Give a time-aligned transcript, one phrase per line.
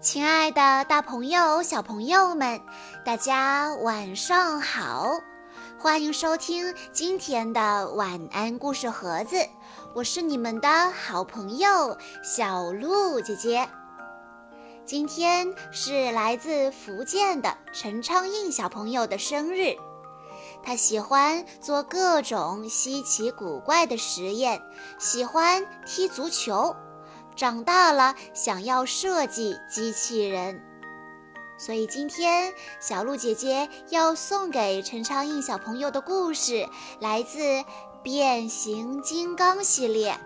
[0.00, 2.60] 亲爱的，大朋友、小朋友们，
[3.04, 5.12] 大家晚上好！
[5.78, 9.36] 欢迎收听今天的晚安故事盒子，
[9.94, 13.66] 我是你们的好朋友小鹿姐姐。
[14.84, 19.74] 今天是来自福建的陈昌印小朋友的生日，
[20.64, 24.62] 他喜欢做各种稀奇古怪的实验，
[24.98, 26.74] 喜欢踢足球。
[27.36, 30.62] 长大了，想要设计机器人，
[31.58, 36.66] 所以今天小鹿姐姐要送给陈昌印小朋友的故事
[37.00, 37.40] 来自
[38.02, 40.18] 《变形金刚》系列。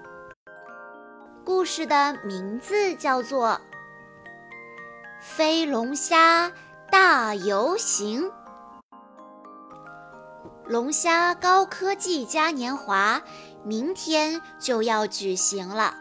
[1.45, 3.49] 故事的名字叫做
[5.19, 6.53] 《飞龙虾
[6.91, 8.25] 大游行》。
[10.69, 13.23] 龙虾高科技嘉年华
[13.65, 15.95] 明天就要举行了。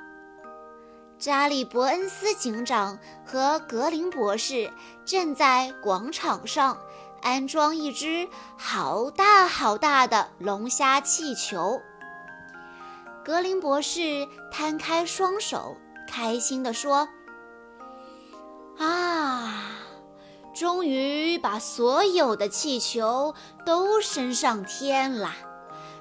[1.17, 4.69] 查理·伯恩斯警长和格林博士
[5.05, 6.77] 正在广场上
[7.21, 11.81] 安装一只好大好大的龙虾气球。
[13.23, 15.77] 格林博士摊开双手，
[16.09, 17.07] 开心地说
[18.77, 19.56] ：“啊，
[20.57, 25.31] 终于把所有的气球都升上天了！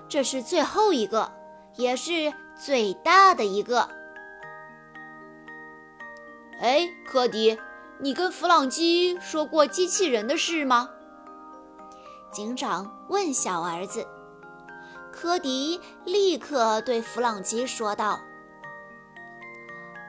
[0.09, 1.31] 这是最后一个，
[1.75, 3.87] 也是最大的一个。”
[6.59, 7.59] 哎，科迪，
[8.01, 10.89] 你跟弗朗基说过机器人的事吗？
[12.33, 14.07] 警长问小儿子。
[15.12, 18.19] 科迪立刻对弗朗基说道：“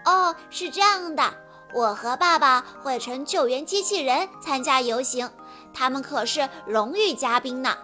[0.08, 1.34] 哦，是这样的，
[1.74, 5.30] 我和爸爸会乘救援机器人参加游行，
[5.74, 7.78] 他们可是荣誉嘉宾呢。”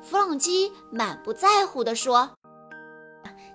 [0.00, 2.30] 弗朗基满不在乎地说：“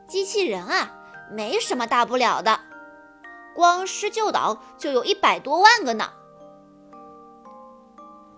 [0.08, 0.92] 机器人啊，
[1.32, 2.60] 没什么大不了的。”
[3.56, 6.10] 光施救岛就有一百多万个呢。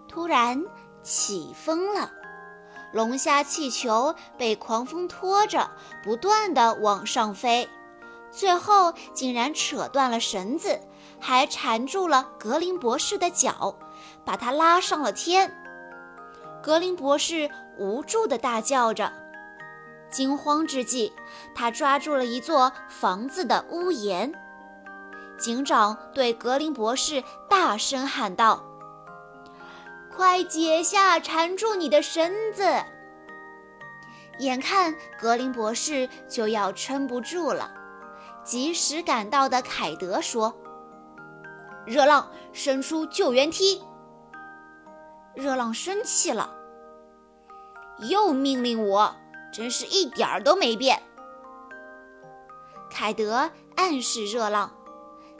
[0.08, 0.64] 突然
[1.02, 2.12] 起风了，
[2.94, 5.72] 龙虾气球被狂风拖着，
[6.04, 7.68] 不断的往上飞，
[8.36, 10.82] 最后竟然扯断了绳子，
[11.22, 13.78] 还缠住了格林博士的脚，
[14.26, 15.56] 把他拉上了天。
[16.62, 19.14] 格林博士无助的大叫着，
[20.10, 21.14] 惊慌之际，
[21.56, 24.34] 他抓住了一座房子的屋檐。
[25.38, 28.64] 警长对格林博士大声喊道
[30.16, 32.64] ：“快解下缠住你的绳子！”
[34.40, 37.72] 眼看格林博士就要撑不住了，
[38.46, 40.56] 及时赶到的凯德说
[41.86, 43.82] ：“热浪，伸出救援梯！”
[45.36, 46.56] 热浪生气了，
[48.10, 49.14] 又命令我，
[49.52, 51.02] 真是一点儿都没变。
[52.90, 54.72] 凯德暗示热浪。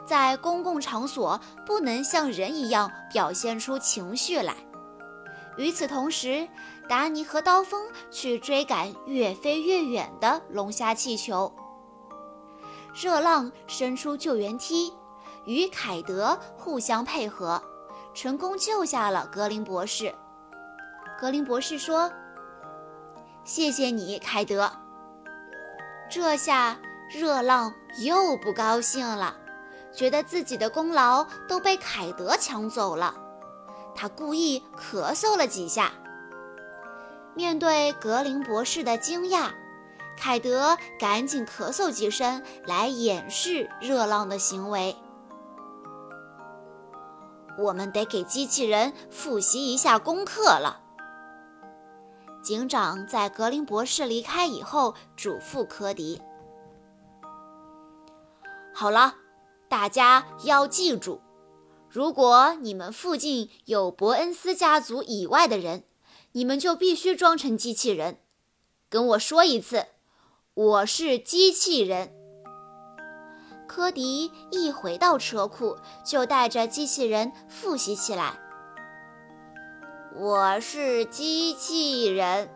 [0.04, 4.54] 在公共场所不能像人一样表现出情绪来。
[5.56, 6.46] 与此同时，
[6.88, 11.52] 达尼和刀锋去追赶越飞越远的龙虾气球。
[12.98, 14.90] 热浪伸出救援梯，
[15.44, 17.62] 与凯德互相配合，
[18.14, 20.14] 成功救下了格林博士。
[21.20, 22.10] 格林博士说
[23.44, 24.72] ：“谢谢你，凯德。”
[26.10, 26.78] 这下
[27.10, 29.36] 热浪又不高兴了。
[29.92, 33.14] 觉得自己的功劳都被凯德抢走了，
[33.94, 35.92] 他故意咳嗽了几下。
[37.34, 39.50] 面对格林博士的惊讶，
[40.16, 44.96] 凯德赶紧咳嗽几声来掩饰热浪的行为。
[47.58, 50.82] 我们得给机器人复习一下功课了。
[52.42, 56.20] 警长在格林博士离开以后嘱咐科迪
[58.74, 59.16] ：“好了。”
[59.68, 61.20] 大家要记住，
[61.90, 65.82] 如果你们附近有伯恩斯家族以外的人，
[66.30, 68.20] 你们就必须装成机器人。
[68.88, 69.86] 跟我说一次，
[70.56, 72.10] 我是机器人。
[73.68, 78.38] 科迪一回到车库，就带着机器人复习起来。
[80.14, 82.48] 我是机器人。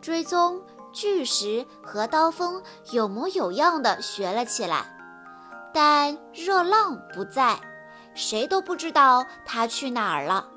[0.00, 0.62] 追踪、
[0.92, 2.62] 巨石和刀锋
[2.92, 4.86] 有模有样的学了起来。
[5.74, 7.58] 但热浪不在，
[8.14, 10.48] 谁都不知道他去哪儿了。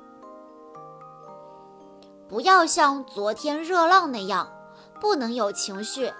[2.28, 4.48] 不要像昨天热浪那样，
[5.02, 6.12] 不能有情绪。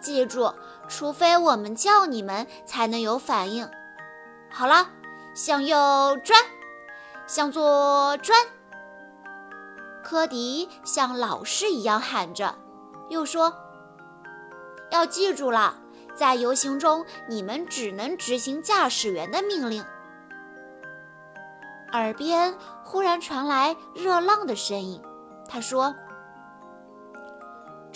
[0.00, 0.52] 记住，
[0.88, 3.70] 除非我们叫你们，才能有反应。
[4.50, 4.88] 好了，
[5.32, 5.76] 向右
[6.24, 6.36] 转，
[7.28, 8.36] 向左转。
[10.02, 12.56] 科迪像老师一样喊着，
[13.10, 13.54] 又说
[14.90, 15.78] ：“要记住了。”
[16.16, 19.84] 在游行中，你们只能执行驾驶员的命令。
[21.92, 25.00] 耳边忽然传来热浪的声音，
[25.46, 25.94] 他说：“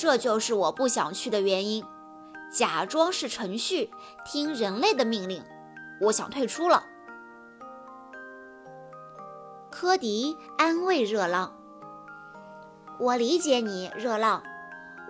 [0.00, 1.84] 这就是我不想去的原因，
[2.50, 3.90] 假装是程序，
[4.24, 5.44] 听人类的命令。
[6.00, 6.84] 我想退出了。”
[9.70, 11.54] 科迪安慰热浪
[12.98, 14.42] ：“我理解你，热浪。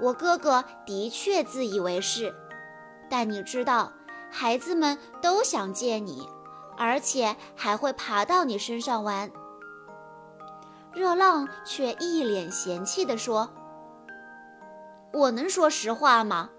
[0.02, 2.34] 我哥哥的确自以为是。”
[3.08, 3.92] 但你知道，
[4.28, 6.28] 孩子们都想见你，
[6.76, 9.30] 而且还会爬到你身上玩。
[10.92, 13.48] 热浪却一脸嫌弃地说
[15.12, 16.50] ：“我能说实话吗？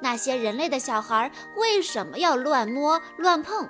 [0.00, 3.68] 那些人类的小孩为什么要乱摸乱碰？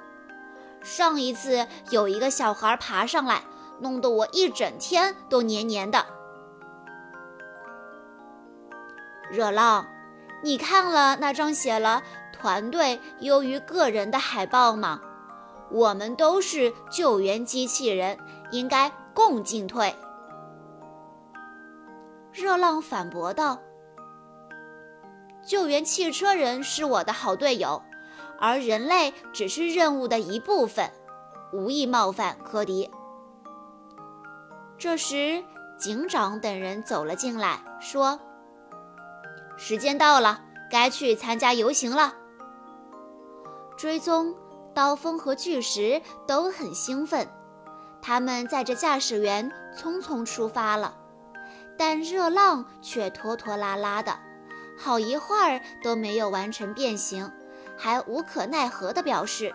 [0.82, 3.42] 上一次有一个小孩爬上来，
[3.80, 6.04] 弄得我一整天都黏黏的。”
[9.30, 9.86] 热浪。
[10.42, 15.00] 你看了那张写了“团队优于个人”的海报吗？
[15.70, 18.18] 我们都是救援机器人，
[18.50, 19.94] 应该共进退。
[22.30, 23.58] 热浪反驳道
[25.46, 27.82] ：“救援汽车人是我的好队友，
[28.40, 30.90] 而人类只是任务的一部分。”
[31.52, 32.90] 无意冒犯科迪。
[34.76, 35.44] 这时，
[35.78, 38.18] 警长等人走了进来，说。
[39.56, 42.14] 时间到了，该去参加游行了。
[43.76, 44.34] 追踪、
[44.74, 47.28] 刀锋和巨石都很兴奋，
[48.02, 50.96] 他们载着驾驶员匆匆出发了。
[51.78, 54.18] 但热浪却拖拖拉拉的，
[54.76, 57.30] 好一会儿都没有完成变形，
[57.76, 59.54] 还无可奈何地表示：“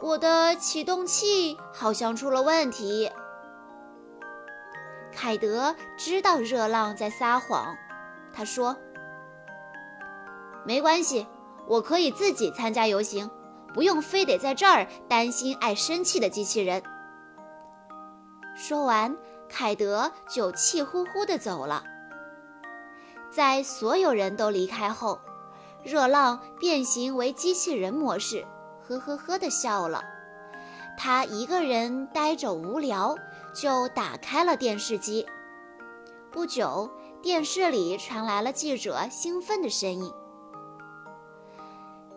[0.00, 3.10] 我的启动器好像出了问题。”
[5.12, 7.76] 凯德知道热浪在撒谎。
[8.32, 8.76] 他说
[10.64, 11.26] ：“没关系，
[11.66, 13.28] 我可以自己参加游行，
[13.74, 16.82] 不用非得在这儿担心爱生气的机器人。”
[18.54, 19.16] 说完，
[19.48, 21.82] 凯德就气呼呼地走了。
[23.30, 25.18] 在所有人都离开后，
[25.84, 28.46] 热浪变形为机器人模式，
[28.86, 30.02] 呵呵呵地笑了。
[30.98, 33.16] 他一个人呆着无聊，
[33.54, 35.26] 就打开了电视机。
[36.30, 36.90] 不久。
[37.22, 40.10] 电视里传来了记者兴奋的声音：“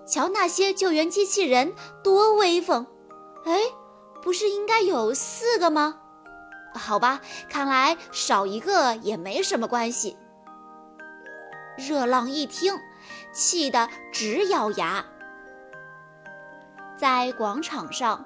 [0.07, 2.87] 瞧那些救援机器人多威风！
[3.43, 3.63] 哎，
[4.21, 5.99] 不是应该有四个吗？
[6.73, 7.19] 好吧，
[7.49, 10.15] 看来少一个也没什么关系。”
[11.77, 12.79] 热浪一听，
[13.31, 15.05] 气得直咬牙。
[16.97, 18.25] 在广场上，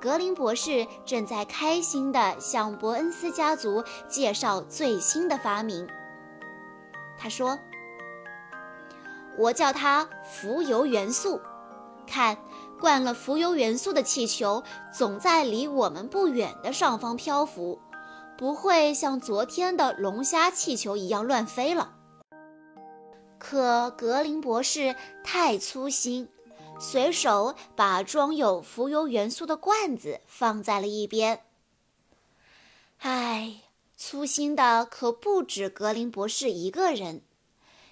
[0.00, 5.88] 格林博士正在开心地向伯恩斯家族介绍最新的发明。
[7.18, 7.58] 他说
[9.36, 11.40] ：“我叫它浮游元素。
[12.06, 12.38] 看，
[12.78, 14.62] 灌了浮游元素的气球
[14.92, 17.80] 总在离我们不远的上方漂浮，
[18.36, 21.93] 不会像昨天的龙虾气球一样乱飞了。”
[23.46, 26.30] 可格林博士太粗心，
[26.80, 31.44] 随手把装有浮游元素的罐子放在了一边。
[33.00, 33.60] 唉。
[33.96, 37.22] 粗心的可不止格林博士一个人。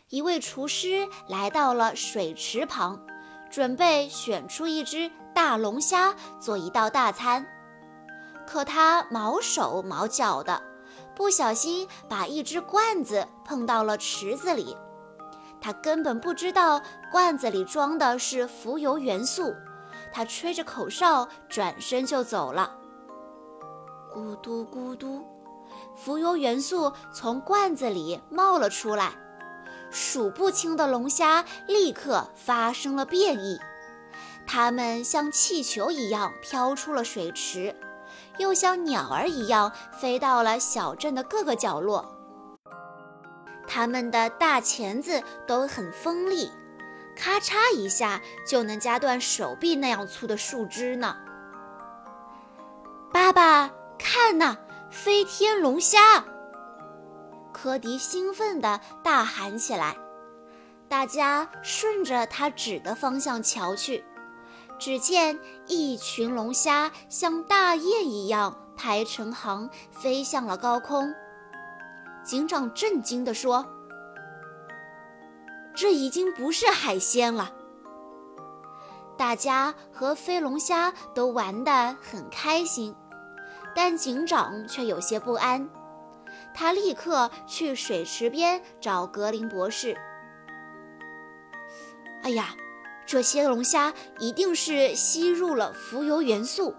[0.08, 3.06] 一位厨师来到了水池旁，
[3.48, 7.46] 准备选出一只大龙虾做一道大餐。
[8.46, 10.60] 可他毛手毛脚的，
[11.14, 14.76] 不小心把一只罐子碰到了池子里。
[15.62, 19.54] 他根本不知道罐子里装的是浮游元素。
[20.12, 22.76] 他吹着口哨，转身就走了。
[24.12, 25.24] 咕嘟咕嘟。
[25.96, 29.12] 浮游元素从罐子里冒了出来，
[29.90, 33.58] 数不清的龙虾立刻发生了变异，
[34.46, 37.74] 它们像气球一样飘出了水池，
[38.38, 42.21] 又像鸟儿一样飞到了小镇的各个角落。
[43.74, 46.52] 它们的大钳子都很锋利，
[47.16, 51.16] 咔嚓一下就能夹断手臂那样粗的树枝呢。
[53.10, 54.58] 爸爸，看呐！
[54.90, 56.22] 飞天龙虾！
[57.50, 59.96] 科迪兴奋地大喊起来。
[60.86, 64.04] 大家顺着他指的方向瞧去，
[64.78, 71.14] 只见一群龙虾像大雁一样排成行，飞向了高空。
[72.24, 73.66] 警长震惊地说
[75.74, 77.52] ：“这已经不是海鲜了。”
[79.18, 82.94] 大家和飞龙虾都玩得很开心。
[83.74, 85.66] 但警长却有些不安，
[86.54, 89.96] 他立刻去水池边找格林博士。
[92.22, 92.54] 哎呀，
[93.06, 96.74] 这些龙虾一定是吸入了浮游元素。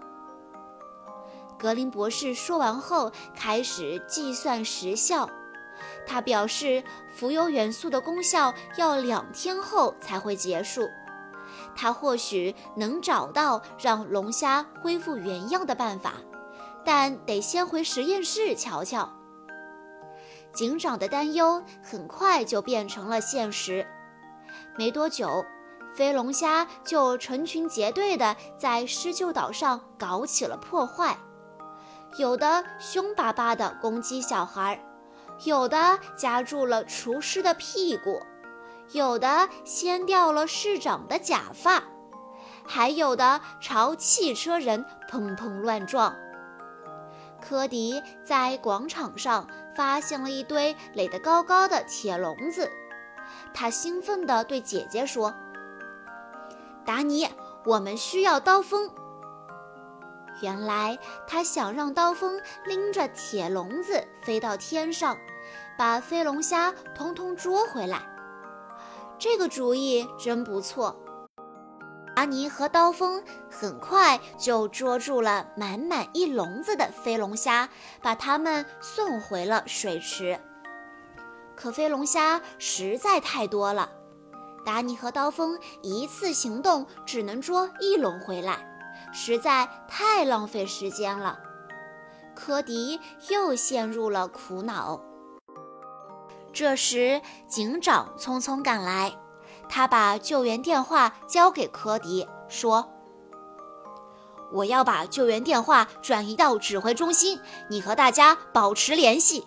[1.64, 5.30] 格林博士说完后，开始计算时效。
[6.06, 6.84] 他表示，
[7.16, 10.86] 浮游元素的功效要两天后才会结束。
[11.74, 16.12] 他或许能找到让龙虾恢复原样的办法，
[16.84, 19.10] 但得先回实验室瞧瞧。
[20.52, 23.86] 警长的担忧很快就变成了现实。
[24.76, 25.42] 没多久，
[25.94, 31.16] 飞龙虾就成群结队地在施救岛上搞起了破坏，
[32.16, 34.80] 有的凶巴巴地攻击小孩，
[35.44, 38.22] 有的夹住了厨师的屁股。
[38.92, 41.82] 有的掀掉了市长的假发，
[42.66, 46.14] 还有的朝汽车人砰砰乱撞。
[47.40, 52.70] 科迪在广场上发现了一堆垒得高高的铁笼子，
[53.52, 55.34] 他兴奋地对姐姐说
[56.84, 57.28] ：“达尼，
[57.64, 58.90] 我们需要刀锋。”
[60.40, 65.16] 原来他想让刀锋拎着铁笼子飞到天上，
[65.78, 68.02] 把飞龙虾通通捉回来。
[69.18, 71.00] 这个主意真不错。
[72.16, 77.68] 达尼和刀锋很快就捉住了满满一笼子的飞龙虾，
[78.02, 80.40] 把它们送回了水池。
[81.56, 83.90] 可飞龙虾实在太多了，
[84.64, 88.73] 达尼和刀锋一次行动只能捉一笼回来，
[89.12, 91.38] 实在太浪费时间了。
[92.34, 95.00] 科迪又陷入了苦恼。
[96.52, 99.12] 这时，警长匆匆赶来，
[99.68, 102.92] 他把救援电话交给科迪，说
[104.52, 109.46] ：“我要把救援电话转移到指挥中心，你和大家保持联系。”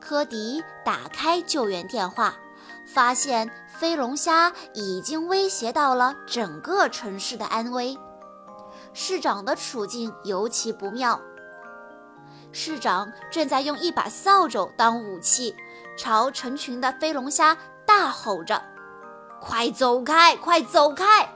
[0.00, 2.34] 科迪打开救援电话，
[2.86, 7.98] 发现飞龙虾已经威胁到了整个城市的安危，
[8.92, 11.20] 市长的处境尤其不妙。
[12.50, 15.54] 市长正在用一把扫帚当武器，
[15.98, 17.56] 朝成群的飞龙虾
[17.86, 18.62] 大吼着
[19.40, 21.28] ：“快走开，快走开！”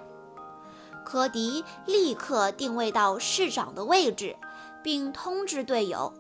[1.05, 4.37] 科迪立刻定位到市长的位置，
[4.83, 6.15] 并通知队友：“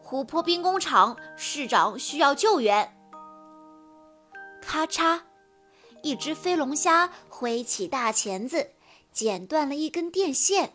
[0.00, 2.94] 湖泊兵工厂，市长需要救援。”
[4.70, 5.22] 咔嚓，
[6.02, 8.72] 一只飞龙虾挥起大钳子，
[9.10, 10.74] 剪断了一根电线。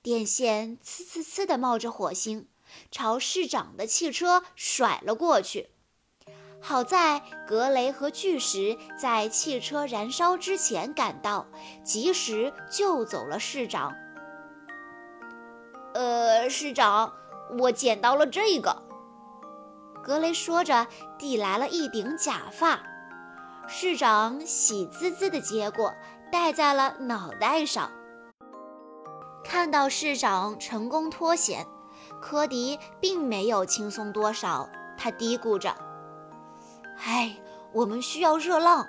[0.00, 2.48] 电线呲呲呲地冒着火星，
[2.90, 5.68] 朝市长的汽车甩了过去。
[6.58, 11.46] 好在格雷和巨石在汽车燃烧之前赶到，
[11.84, 13.94] 及时救走了市长。
[15.92, 17.12] 呃，市长，
[17.60, 18.82] 我捡到了这个。
[20.02, 20.86] 格雷说着，
[21.18, 22.88] 递来了一顶假发。
[23.66, 25.94] 市长喜滋滋地接过，
[26.30, 27.90] 戴在了脑袋上。
[29.44, 31.66] 看到市长成功脱险，
[32.20, 34.68] 科迪并没有轻松多少。
[34.98, 35.74] 他嘀咕着
[37.04, 37.36] ：“哎，
[37.72, 38.86] 我们需要热浪。”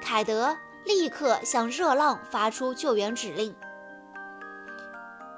[0.00, 3.54] 凯德立刻向热浪发出救援指令。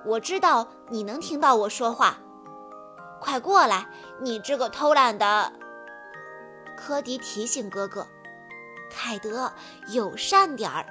[0.05, 2.19] 我知道你能听到我说话，
[3.21, 3.89] 快过来！
[4.21, 5.53] 你这个偷懒的，
[6.79, 8.07] 科迪提醒哥哥。
[8.91, 9.53] 凯德，
[9.89, 10.87] 友善点儿。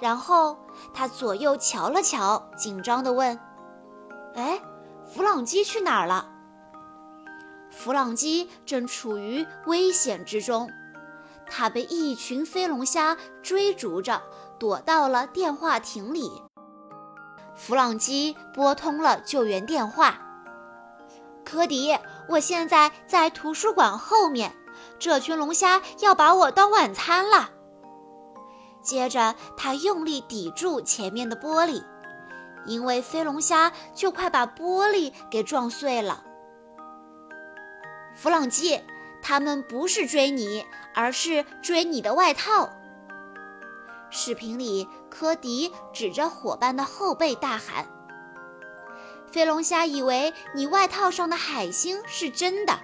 [0.00, 0.56] 然后
[0.94, 3.38] 他左右瞧了瞧，紧张地问
[4.34, 4.60] ：“哎，
[5.06, 6.28] 弗朗基去哪儿了？”
[7.70, 10.70] 弗朗基正处于危险之中，
[11.46, 14.22] 他被一群飞龙虾追逐着，
[14.58, 16.42] 躲到了电话亭里。
[17.54, 20.18] 弗朗基拨通了救援电话
[21.52, 24.56] ：“科迪，我现在在图书馆后面，
[24.98, 27.50] 这群龙虾要把我当晚餐了。”
[28.80, 31.84] 接着，他用力抵住前面的玻璃，
[32.64, 36.24] 因为飞龙虾就快把玻璃给撞碎了。
[38.16, 38.80] 弗朗基，
[39.20, 42.70] 他们不是追你，而是追你的外套。
[44.08, 47.86] 视频里，科迪指着伙伴的后背大喊
[49.32, 52.78] ：“飞龙虾以为你外套上的海星是真的，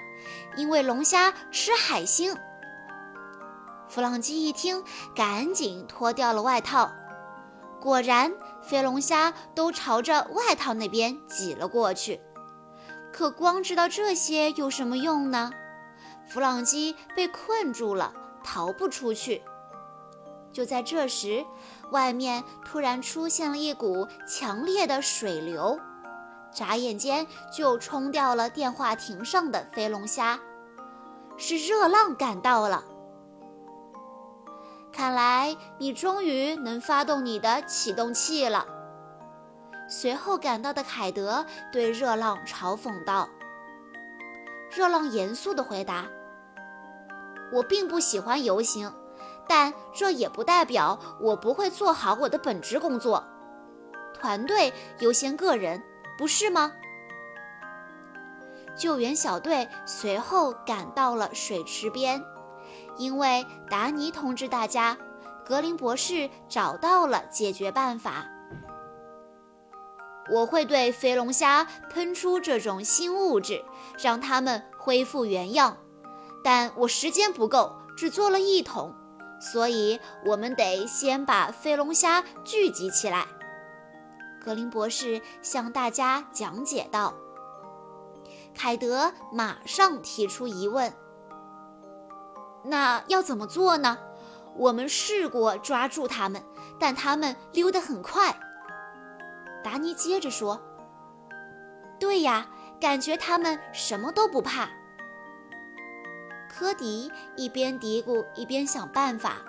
[0.56, 2.34] 因为龙虾吃海星。”
[3.86, 4.82] 弗朗基一听，
[5.14, 6.90] 赶紧脱掉了外套。
[7.80, 12.20] 果然，飞龙虾都朝着外套那边挤了过去。
[13.12, 15.52] 可光知道这些有什么用呢？
[16.28, 19.42] 弗朗基被困住了，逃不出去。
[20.52, 21.44] 就在这时，
[21.90, 25.78] 外面突然出现了一股强烈的水流，
[26.52, 30.38] 眨眼间就冲掉了电话亭上的飞龙虾。
[31.36, 32.84] 是热浪赶到了。
[34.92, 38.66] 看来你终于能发动你的启动器了。
[39.88, 43.28] 随后赶到的凯德对热浪嘲讽道
[44.74, 46.06] ：“热浪严肃地回答
[47.54, 48.92] ：‘我并不喜欢游行，
[49.48, 53.24] 但这也不代表我不会做好我的本职工作。
[54.12, 55.82] 团队优先个人，
[56.18, 56.72] 不是吗？’”
[58.76, 62.22] 救援小队随后赶到了水池边，
[62.96, 64.98] 因为达尼通知大家，
[65.46, 68.26] 格林博士找到了解决办法。
[70.30, 73.64] 我会对飞龙虾喷出这种新物质，
[73.98, 75.78] 让它们恢复原样，
[76.44, 78.94] 但我时间不够，只做了一桶，
[79.40, 83.26] 所以我们得先把飞龙虾聚集起来。
[84.48, 87.12] 格林博士向大家讲解道。
[88.54, 90.90] 凯德马上提出疑问
[92.64, 93.98] ：“那要怎么做呢？
[94.56, 96.42] 我们试过抓住他们，
[96.80, 98.40] 但他们溜得很快。”
[99.62, 100.62] 达尼接着说
[102.00, 102.46] ：“对呀，
[102.80, 104.70] 感觉他们什么都不怕。”
[106.48, 109.42] 科迪一边嘀咕一边想办法：“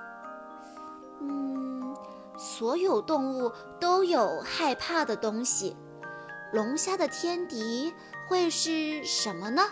[1.24, 1.59] 嗯，
[2.40, 5.76] 所有动物都有害怕的东西，
[6.54, 7.94] 龙虾的天敌。”
[8.30, 9.64] 会是什么呢？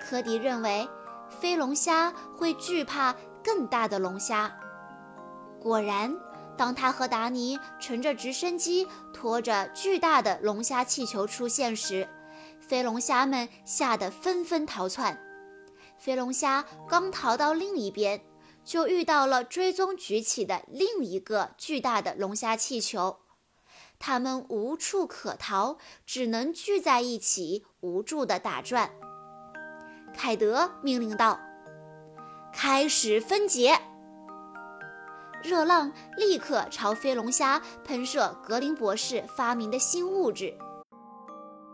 [0.00, 0.88] 科迪认为，
[1.28, 4.50] 飞龙虾会惧怕更大的龙虾。
[5.60, 6.16] 果然，
[6.56, 12.08] 当他和达尼乘着直升机拖着巨大的龙虾气球出现时，
[12.58, 15.20] 飞龙虾们吓得纷纷逃窜。
[15.98, 18.18] 飞龙虾刚逃到另一边，
[18.64, 23.18] 就遇到了追踪举起的另一个巨大的龙虾气球。
[23.98, 28.90] 他们无处可逃，只能聚在一起，无助地打转。
[30.14, 31.40] 凯德命令道
[32.52, 33.80] ：“开始分解！”
[35.42, 40.56] 热浪立刻朝飞龙虾喷射格林博士发明的新物质。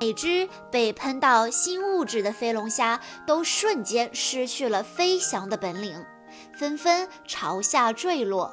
[0.00, 6.04] 每只被喷到新物质的飞龙虾都瞬间失去了飞翔的本领，
[6.58, 8.52] 纷纷朝下坠落。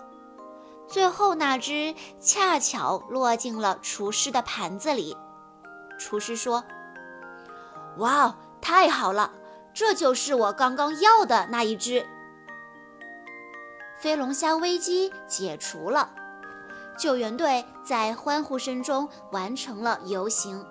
[0.87, 5.17] 最后那只恰巧落进了厨师的盘子里。
[5.97, 6.63] 厨师说
[7.97, 9.31] ：“哇，太好了，
[9.73, 12.05] 这就是我刚刚要的那一只。”
[13.97, 16.13] 飞龙虾危机解除了，
[16.95, 20.63] 救援队在欢呼声中完成了游行。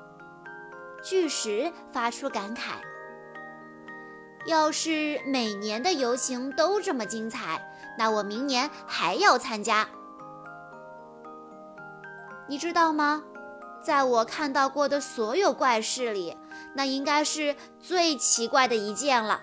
[1.03, 2.75] 巨石发出感慨
[4.47, 7.63] ：“要是每年的游行都这么精彩，
[7.99, 9.89] 那我明年还要参加。”
[12.47, 13.23] 你知道吗？
[13.83, 16.37] 在我看到过的所有怪事里，
[16.75, 19.41] 那应该是最奇怪的一件了。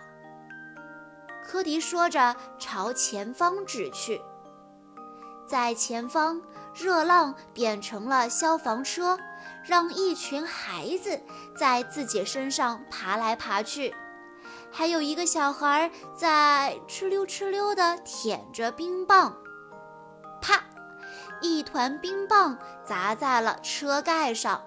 [1.43, 4.21] 科迪说着，朝前方指去。
[5.47, 6.41] 在前方，
[6.73, 9.17] 热浪变成了消防车，
[9.65, 11.19] 让一群孩子
[11.57, 13.93] 在自己身上爬来爬去，
[14.71, 19.36] 还有一个小孩在哧溜哧溜地舔着冰棒。
[20.41, 20.63] 啪！
[21.41, 24.62] 一团冰棒砸在了车盖上。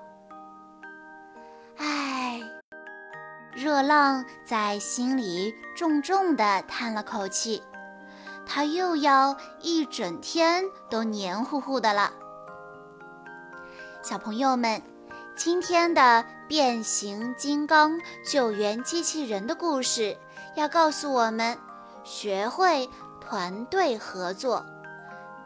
[1.77, 2.41] 唉，
[3.53, 7.63] 热浪在心里重重地叹了口气，
[8.45, 12.13] 他又要一整天都黏糊糊的了。
[14.03, 14.83] 小朋友们，
[15.37, 20.17] 今天的变形金刚救援机器人的故事
[20.55, 21.59] 要告诉我们：
[22.05, 22.89] 学会
[23.21, 24.65] 团队合作。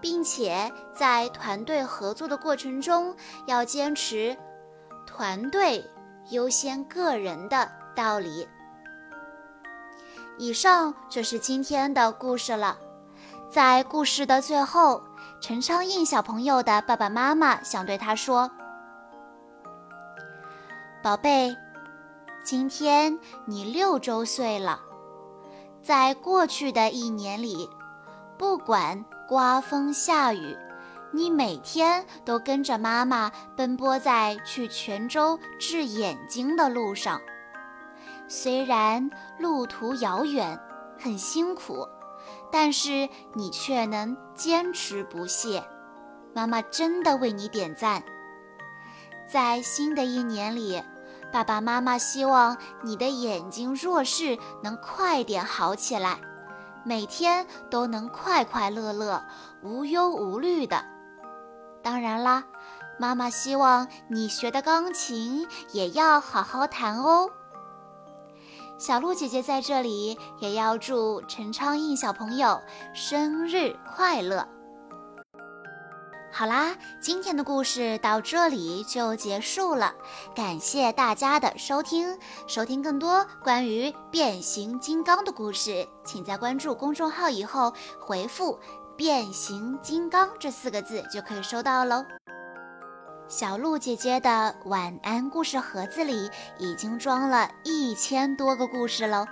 [0.01, 4.37] 并且在团队合作的过程中，要坚持
[5.09, 5.85] “团队
[6.31, 8.47] 优先个人”的道理。
[10.39, 12.79] 以上就是今天的故事了。
[13.51, 15.03] 在故事的最后，
[15.41, 18.49] 陈昌印小朋友的爸爸妈妈想对他说
[21.03, 21.57] ：“宝贝，
[22.45, 24.81] 今天你六周岁了，
[25.83, 27.69] 在过去的一年里，
[28.37, 30.57] 不管……”刮风下雨，
[31.13, 37.21] 你每天都跟着妈妈奔波在去泉州治眼睛的路上。
[38.27, 40.59] 虽然路途遥远，
[40.99, 41.87] 很辛苦，
[42.51, 45.63] 但是你却能坚持不懈。
[46.35, 48.03] 妈妈真的为你点赞。
[49.31, 50.83] 在新的一年里，
[51.31, 56.19] 爸爸妈妈希望你的眼睛弱视能快点好起来。
[56.85, 59.23] 每天都能快快乐乐、
[59.63, 60.83] 无忧无虑的。
[61.83, 62.45] 当然啦，
[62.99, 67.29] 妈妈希望你学的钢琴也要好好弹哦。
[68.79, 72.63] 小鹿姐姐在这里也要祝陈昌印小朋友
[72.95, 74.49] 生日快乐。
[76.31, 79.95] 好啦，今天的故事到这里就结束了，
[80.35, 82.17] 感谢大家的收听。
[82.47, 88.61] 收听更多关于变形金刚的故事，请在关注公众号以后回复
[88.95, 92.05] “变形金刚”这四个字就可以收到喽。
[93.27, 99.27] 小鹿姐姐的晚安故事盒子里已经装了一千多个故事喽，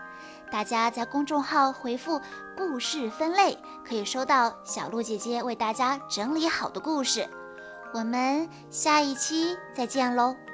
[0.51, 2.21] 大家在公众号回复
[2.57, 7.29] “故事分类”，可以收到小鹿姐姐为大家整理好的故事。
[7.93, 10.46] 我们下一期再见喽！